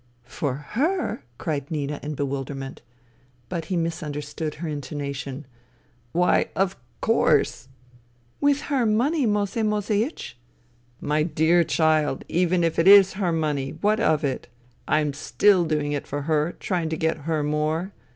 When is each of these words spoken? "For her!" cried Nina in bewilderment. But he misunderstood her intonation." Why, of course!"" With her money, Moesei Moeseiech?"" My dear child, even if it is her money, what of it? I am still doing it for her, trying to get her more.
"For 0.23 0.55
her!" 0.71 1.23
cried 1.37 1.69
Nina 1.69 1.99
in 2.01 2.15
bewilderment. 2.15 2.81
But 3.49 3.65
he 3.65 3.77
misunderstood 3.77 4.55
her 4.55 4.67
intonation." 4.67 5.45
Why, 6.11 6.47
of 6.55 6.75
course!"" 7.01 7.67
With 8.41 8.61
her 8.61 8.87
money, 8.87 9.27
Moesei 9.27 9.61
Moeseiech?"" 9.63 10.33
My 11.11 11.21
dear 11.21 11.63
child, 11.63 12.25
even 12.27 12.63
if 12.63 12.79
it 12.79 12.87
is 12.87 13.13
her 13.13 13.31
money, 13.31 13.77
what 13.81 13.99
of 13.99 14.23
it? 14.23 14.47
I 14.87 15.01
am 15.01 15.13
still 15.13 15.65
doing 15.65 15.91
it 15.91 16.07
for 16.07 16.23
her, 16.23 16.53
trying 16.59 16.89
to 16.89 16.97
get 16.97 17.17
her 17.29 17.43
more. 17.43 17.91